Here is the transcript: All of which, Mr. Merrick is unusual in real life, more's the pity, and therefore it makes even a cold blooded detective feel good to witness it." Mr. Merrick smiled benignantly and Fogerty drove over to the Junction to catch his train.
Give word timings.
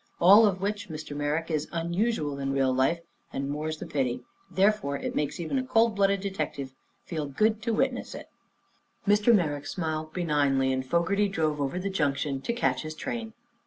All 0.19 0.47
of 0.47 0.61
which, 0.61 0.89
Mr. 0.89 1.15
Merrick 1.15 1.51
is 1.51 1.67
unusual 1.71 2.39
in 2.39 2.51
real 2.53 2.73
life, 2.73 3.01
more's 3.31 3.77
the 3.77 3.85
pity, 3.85 4.23
and 4.49 4.57
therefore 4.57 4.97
it 4.97 5.13
makes 5.13 5.39
even 5.39 5.59
a 5.59 5.63
cold 5.63 5.93
blooded 5.93 6.21
detective 6.21 6.73
feel 7.05 7.27
good 7.27 7.61
to 7.61 7.71
witness 7.71 8.15
it." 8.15 8.27
Mr. 9.07 9.31
Merrick 9.31 9.67
smiled 9.67 10.11
benignantly 10.11 10.73
and 10.73 10.83
Fogerty 10.87 11.27
drove 11.29 11.61
over 11.61 11.77
to 11.77 11.83
the 11.83 11.91
Junction 11.91 12.41
to 12.41 12.51
catch 12.51 12.81
his 12.81 12.95
train. 12.95 13.33